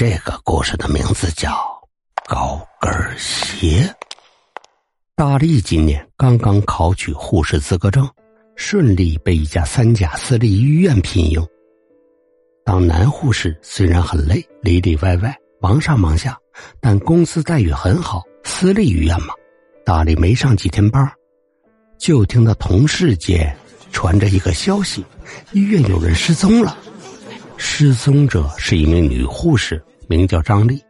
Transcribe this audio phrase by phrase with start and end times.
[0.00, 1.50] 这个故事的名字叫
[2.26, 3.82] 《高跟鞋》。
[5.14, 8.08] 大力今年刚刚考取护士资格证，
[8.56, 11.46] 顺利被一家三甲私立医院聘用。
[12.64, 16.34] 当男护士虽然很累，里里外外忙上忙下，
[16.80, 18.22] 但公司待遇很好。
[18.42, 19.34] 私立医院嘛，
[19.84, 21.12] 大力没上几天班，
[21.98, 23.54] 就听到同事间
[23.92, 25.04] 传着一个消息：
[25.52, 26.74] 医院有人失踪了。
[27.58, 30.82] 失踪者是一名女护士，名叫张丽，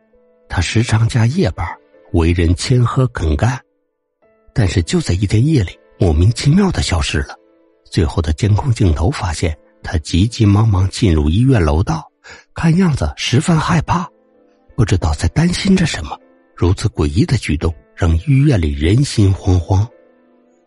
[0.48, 1.68] 她时常加夜班，
[2.14, 3.60] 为人谦和肯干。
[4.54, 7.36] 但是就在一天夜里，莫名其妙的消失了。
[7.84, 12.10] 最后的监控镜头发现，她急急忙忙进入医院楼道，
[12.54, 14.08] 看样子十分害怕，
[14.74, 16.18] 不知道在担心着什么。
[16.56, 19.86] 如此诡异的举动让医院里人心惶惶。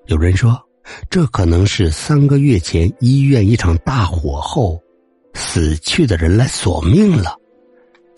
[0.06, 0.62] 有人说，
[1.10, 4.80] 这可能是三个月前医院一场大火后。
[5.36, 7.36] 死去的人来索命了。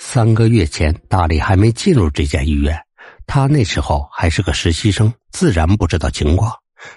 [0.08, 2.80] 三个月前，大力还没进入这家医院，
[3.26, 6.54] 他那时候还是个实习生，自然不知道情况。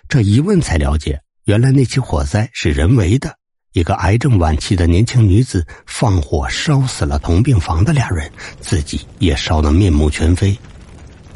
[0.08, 3.34] 这一问才了解，原来那起火灾是人为的。
[3.72, 10.56] 一个癌症晚期的年轻女子放火烧死了同病房的俩人，自己也烧得面目全非。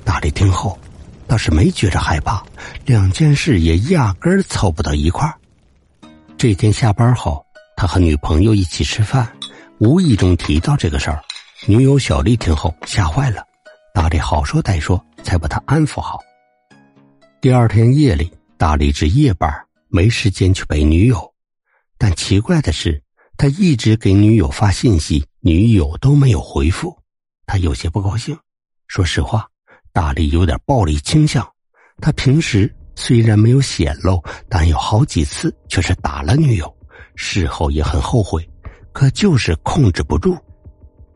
[0.05, 0.79] 大力听后，
[1.27, 2.45] 倒是没觉着害怕，
[2.85, 5.35] 两件事也压根儿凑不到一块儿。
[6.37, 7.45] 这天下班后。
[7.75, 9.27] 他和女朋友一起吃饭，
[9.79, 11.21] 无意中提到这个事儿，
[11.65, 13.47] 女友小丽听后吓坏了，
[13.95, 16.19] 大力好说歹说才把他安抚好。
[17.41, 19.49] 第二天夜里，大力值夜班，
[19.87, 21.33] 没时间去陪女友，
[21.97, 23.01] 但奇怪的是，
[23.37, 26.99] 他一直给女友发信息，女友都没有回复，
[27.47, 28.37] 他有些不高兴。
[28.89, 29.49] 说实话，
[29.93, 31.49] 大力有点暴力倾向，
[31.99, 36.77] 他平时虽然没有显露，但有好几次却是打了女友。
[37.15, 38.45] 事后也很后悔，
[38.93, 40.37] 可就是控制不住。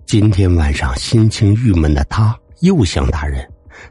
[0.07, 3.45] 今天晚上心情郁闷的他又想打人，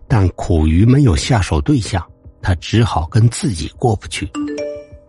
[0.07, 2.01] 但苦于没有下手对象，
[2.41, 4.31] 他只好跟自己过不去。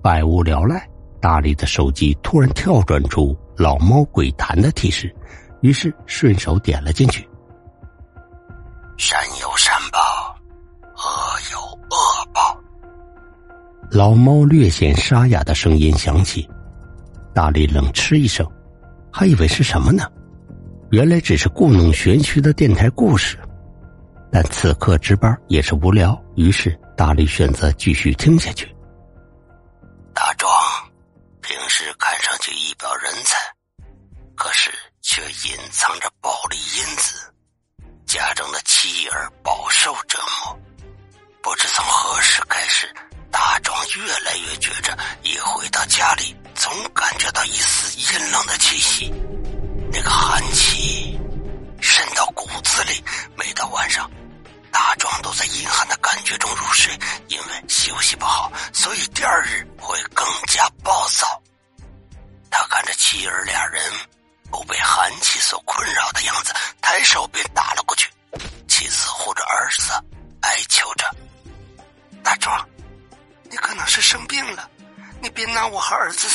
[0.02, 0.84] 百无聊赖，
[1.20, 5.14] 大力的手机突然跳转出“老猫鬼谈”的提示，
[5.60, 7.24] 于是顺手点了进去。
[8.96, 10.36] 善有善报，
[10.96, 11.06] 恶
[11.52, 12.60] 有恶报。
[13.92, 16.48] 老猫略显沙哑的声音响起。
[17.32, 18.44] 大力冷嗤一声，
[19.12, 20.02] 还以为是什么呢？
[20.90, 23.38] 原来只是故弄玄虚的电台故事。
[24.30, 28.66] 但此刻值班也是无聊，于是大力选择继续听下去。
[30.14, 30.50] 大壮
[31.40, 33.38] 平时看上去一表人才，
[34.34, 34.70] 可是
[35.02, 36.10] 却隐藏着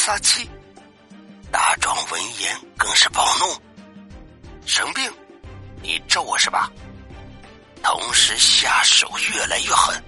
[0.04, 0.50] 撒气！
[1.52, 3.56] 大壮闻言更是暴怒，
[4.66, 5.14] 生病，
[5.80, 6.72] 你咒我是吧？
[7.84, 10.04] 同时下手越来越狠。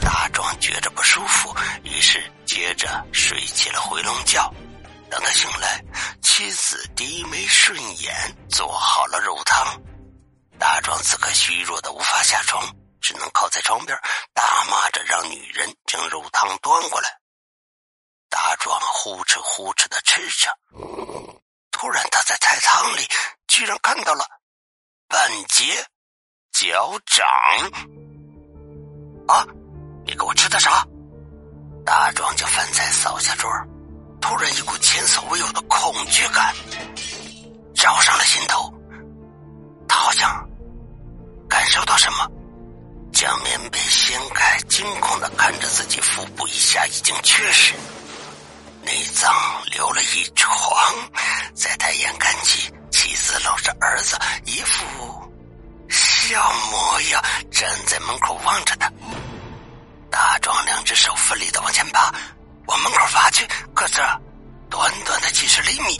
[0.00, 4.38] 大壮觉着不舒服，于是接着睡起了回笼觉。
[5.10, 5.82] 等他醒来，
[6.22, 8.14] 妻子低眉顺眼
[8.48, 9.76] 做好了肉汤。
[10.56, 12.64] 大壮此刻虚弱的无法下床，
[13.00, 13.98] 只能靠在床边
[14.32, 17.10] 大骂着，让女人将肉汤端过来。
[18.32, 20.48] 大壮呼哧呼哧的吃着，
[21.70, 23.06] 突然他在菜汤里
[23.46, 24.24] 居然看到了
[25.06, 25.84] 半截
[26.50, 27.26] 脚掌！
[29.28, 29.44] 啊！
[30.06, 30.82] 你给我吃的啥？
[31.84, 33.50] 大壮将饭菜扫下桌，
[34.18, 36.54] 突然一股前所未有的恐惧感
[37.74, 38.72] 找上了心头。
[39.86, 40.48] 他好像
[41.50, 42.26] 感受到什么，
[43.12, 47.74] 将棉被掀开，惊恐的看着自己腹部以下已经缺失。
[48.92, 49.32] 内脏
[49.70, 50.54] 留了一床，
[51.54, 54.84] 在他眼看起，妻子搂着儿子，一副
[55.88, 58.92] 笑模样，站在门口望着他。
[60.10, 62.12] 大壮两只手奋力的往前爬，
[62.66, 63.94] 往门口爬去，可是
[64.68, 65.96] 短短的几十厘米，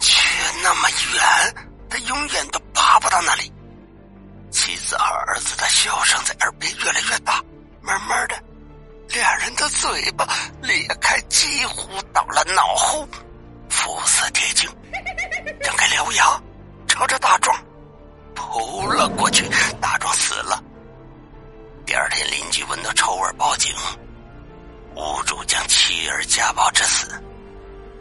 [0.00, 0.20] 却
[0.64, 1.54] 那么远，
[1.88, 3.52] 他永远都爬不到那里。
[4.50, 7.40] 妻子和儿子的笑声在耳边越来越大，
[7.80, 8.49] 慢慢的。
[9.12, 10.26] 俩人的嘴巴
[10.62, 13.06] 裂开，几乎到了脑后，
[13.68, 14.68] 肤色铁青，
[15.62, 16.40] 张开獠牙，
[16.86, 17.56] 朝着着大壮，
[18.34, 19.48] 扑了过去。
[19.80, 20.62] 大壮死了。
[21.84, 23.74] 第二天，邻居闻到臭味报警，
[24.94, 27.08] 屋主将妻儿家暴致死，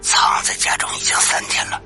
[0.01, 1.81] 藏在家中已经三天了。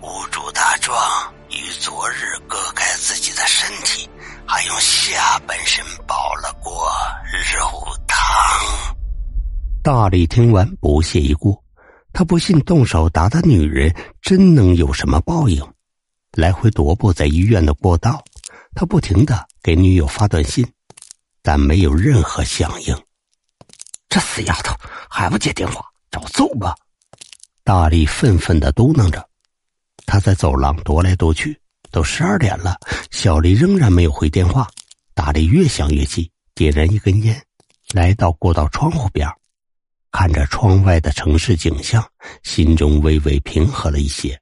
[0.00, 4.10] 屋主大壮于昨日割开自己的身体，
[4.46, 6.88] 还用下半身煲了锅
[7.54, 7.66] 肉
[8.06, 8.96] 汤。
[9.82, 11.60] 大力听完不屑一顾，
[12.12, 15.66] 他不信动手打打女人真能有什么报应。
[16.32, 18.22] 来回踱步在医院的过道，
[18.74, 20.66] 他不停的给女友发短信，
[21.42, 22.96] 但没有任何响应。
[24.08, 24.74] 这死丫头
[25.08, 26.74] 还不接电话，找揍吧！
[27.64, 29.26] 大力愤愤的嘟囔着。
[30.06, 31.58] 他在走廊踱来踱去，
[31.92, 32.74] 都十二点了，
[33.10, 34.66] 小丽仍然没有回电话。
[35.14, 37.40] 大力越想越气，点燃一根烟，
[37.92, 39.28] 来到过道窗户边，
[40.10, 42.02] 看着窗外的城市景象，
[42.42, 44.36] 心中微微平和了一些。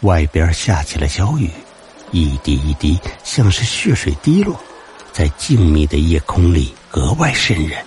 [0.00, 1.50] 外边下起了小雨，
[2.12, 4.58] 一滴一滴，像是血水滴落，
[5.12, 7.84] 在静谧的夜空里格外渗人。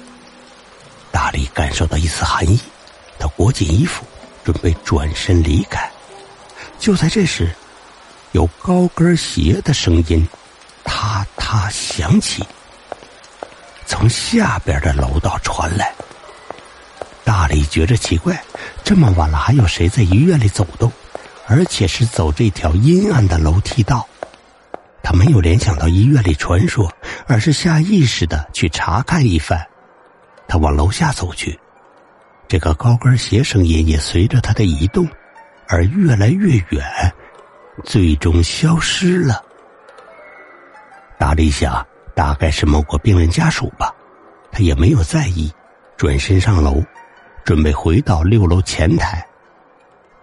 [1.11, 2.59] 大力感受到一丝寒意，
[3.17, 4.05] 他裹紧衣服，
[4.43, 5.89] 准备转身离开。
[6.77, 7.53] 就在这时，
[8.31, 10.25] 有高跟鞋的声音，
[10.83, 12.44] 踏踏响起，
[13.86, 15.94] 从下边的楼道传来。
[17.25, 18.42] 大力觉着奇怪，
[18.83, 20.92] 这么晚了，还有谁在医院里走动，
[21.45, 24.07] 而且是走这条阴暗的楼梯道？
[25.04, 26.92] 他没有联想到医院里传说，
[27.28, 29.60] 而是下意识的去查看一番。
[30.48, 31.60] 他往楼下走去，
[32.48, 35.06] 这个高跟鞋声音也随着他的移动。
[35.68, 37.13] 而越来越远，
[37.83, 39.44] 最终消失了。
[41.18, 41.85] 大力想，
[42.15, 43.94] 大概是某个病人家属吧，
[44.51, 45.51] 他也没有在意，
[45.97, 46.83] 转身上楼，
[47.44, 49.25] 准备回到六楼前台。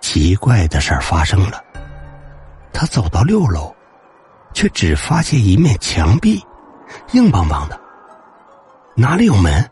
[0.01, 1.63] 奇怪的事儿发生了，
[2.73, 3.75] 他走到六楼，
[4.53, 6.41] 却只发现一面墙壁，
[7.13, 7.81] 硬邦邦的，
[8.95, 9.69] 哪里有门？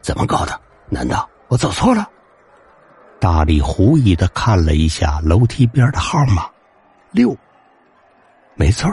[0.00, 0.60] 怎么搞的？
[0.88, 2.08] 难道我走错了？
[3.22, 6.44] 大力狐疑的看了一下楼梯边的号码，
[7.12, 7.36] 六，
[8.56, 8.90] 没错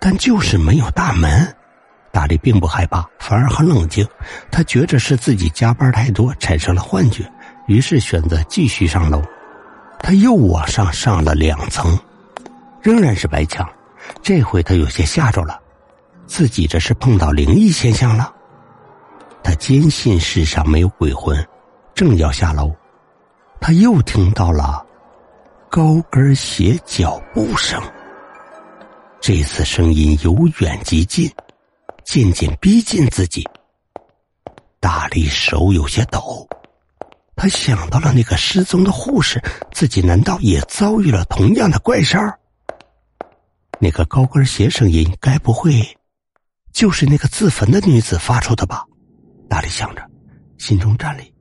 [0.00, 1.54] 但就是没有大门。
[2.10, 4.04] 大力并不害怕，反而很冷静。
[4.50, 7.24] 他觉着是自己加班太多产生了幻觉，
[7.68, 9.22] 于是选择继续上楼。
[10.00, 11.96] 他又往上上了两层，
[12.82, 13.64] 仍然是白墙。
[14.20, 15.60] 这回他有些吓着了，
[16.26, 18.34] 自己这是碰到灵异现象了。
[19.44, 21.46] 他坚信世上没有鬼魂，
[21.94, 22.74] 正要下楼。
[23.62, 24.84] 他又听到了
[25.70, 27.80] 高跟鞋脚步声，
[29.20, 31.30] 这次声音由远及近，
[32.04, 33.48] 渐渐逼近自己。
[34.80, 36.44] 大力手有些抖，
[37.36, 42.36] 他想到了那个失踪的护士，自己难道也遭遇了同样的怪事儿？
[43.78, 45.96] 那个高跟鞋声音，该不会
[46.72, 48.84] 就是那个自焚的女子发出的吧？
[49.48, 50.02] 大力想着，
[50.58, 51.31] 心中战栗。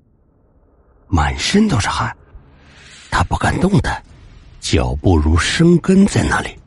[1.14, 2.16] 满身都是汗，
[3.12, 4.02] 他不敢动弹，
[4.62, 6.58] 脚步如生根在那里。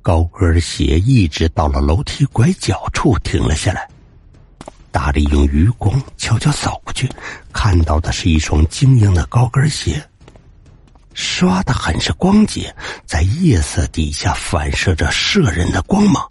[0.00, 3.88] 高跟鞋一直到了楼梯拐角处停了下来，
[4.92, 7.10] 大力用余光悄悄扫过去，
[7.52, 10.00] 看到的是一双晶莹的高跟鞋，
[11.12, 12.72] 刷的很是光洁，
[13.04, 16.24] 在夜色底下反射着摄人的光芒，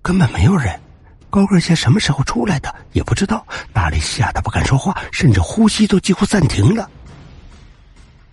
[0.00, 0.80] 根本没有人。
[1.30, 6.88] 高跟鞋什么时候出来的也不知道，大力吓得不敢说话，甚至呼吸都几乎暂停了。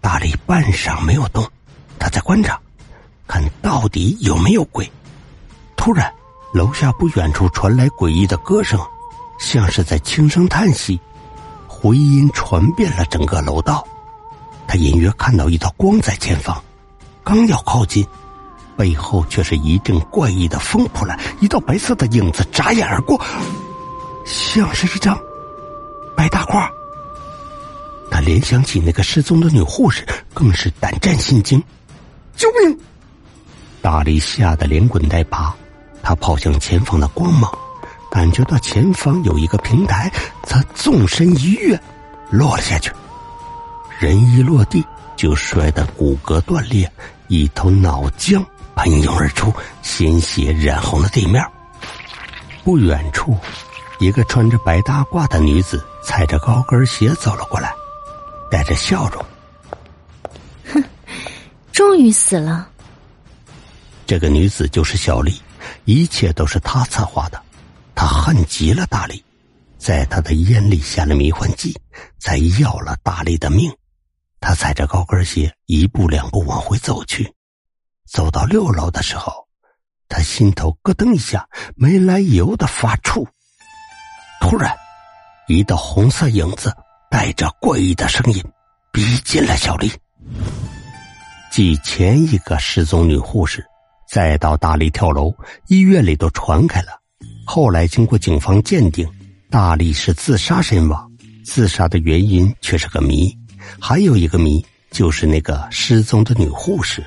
[0.01, 1.45] 大力半晌没有动，
[1.99, 2.59] 他在观察，
[3.27, 4.89] 看到底有没有鬼。
[5.75, 6.11] 突然，
[6.53, 8.79] 楼下不远处传来诡异的歌声，
[9.39, 10.99] 像是在轻声叹息，
[11.67, 13.85] 回音传遍了整个楼道。
[14.67, 16.63] 他隐约看到一道光在前方，
[17.23, 18.05] 刚要靠近。
[18.77, 23.20] 背后却是一阵怪异的风扑来，一道白色的影子眨眼而过，
[24.25, 25.17] 像是一张
[26.15, 26.70] 白大褂。
[28.12, 31.62] 他联想起那个失踪的女护士，更是胆战心惊。
[32.36, 32.77] 救命！
[33.82, 35.53] 大力吓得连滚带爬，
[36.03, 37.51] 他跑向前方的光芒，
[38.10, 40.12] 感觉到前方有一个平台，
[40.44, 41.79] 他纵身一跃，
[42.29, 42.91] 落了下去。
[44.00, 46.91] 人一落地就摔得骨骼断裂，
[47.27, 48.44] 一头脑浆。
[48.75, 51.44] 喷涌而出，鲜血染红了地面。
[52.63, 53.38] 不远处，
[54.00, 57.74] 一个穿着白大褂的女子踩着高跟鞋走了过来，
[58.50, 59.25] 带着笑容。
[60.74, 60.84] 哼，
[61.72, 62.67] 终于死了。
[64.08, 65.39] 这个女子就是小丽，
[65.86, 67.41] 一切都是她策划的。
[67.96, 69.24] 她恨极了大力，
[69.77, 71.79] 在她的烟里下了迷幻剂，
[72.20, 73.72] 才要了大力的命。
[74.39, 77.32] 她踩着高跟鞋一步两步往回走去，
[78.05, 79.47] 走到六楼的时候，
[80.07, 83.25] 他心头咯噔一下，没来由的发怵。
[84.39, 84.74] 突然，
[85.47, 86.71] 一道红色影子
[87.09, 88.43] 带着怪异的声音
[88.91, 89.91] 逼近了小丽。
[91.51, 93.65] 继前一个失踪女护士，
[94.09, 95.33] 再到大力跳楼，
[95.67, 97.01] 医院里都传开了。
[97.45, 99.07] 后来经过警方鉴定，
[99.50, 101.12] 大力是自杀身亡，
[101.43, 103.35] 自杀的原因却是个谜。
[103.79, 107.03] 还有一个谜，就是那个失踪的女护士。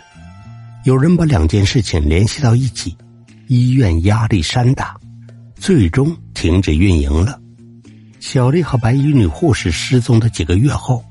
[0.89, 2.97] 有人把两件事情联系到一起，
[3.47, 4.97] 医院压力山大，
[5.55, 7.39] 最终停止运营了。
[8.21, 11.05] 小丽和白衣女护士失踪的几个月后，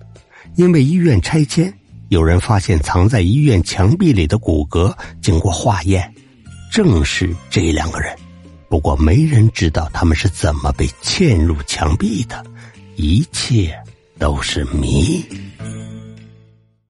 [0.55, 1.71] 因为医院拆迁，
[2.09, 4.91] 有人发现藏在医院墙壁里的骨骼，
[5.21, 6.11] 经过化验，
[6.71, 8.17] 正是这两个人。
[8.67, 12.43] 不过没人知道他们是怎么被嵌入墙壁的，
[12.95, 13.77] 一切。
[14.19, 15.23] 都是谜。